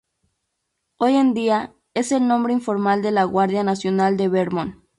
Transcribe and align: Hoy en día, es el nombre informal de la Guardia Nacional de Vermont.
Hoy 0.97 1.13
en 1.13 1.35
día, 1.35 1.75
es 1.93 2.11
el 2.11 2.27
nombre 2.27 2.53
informal 2.53 3.03
de 3.03 3.11
la 3.11 3.23
Guardia 3.25 3.63
Nacional 3.63 4.17
de 4.17 4.29
Vermont. 4.29 4.77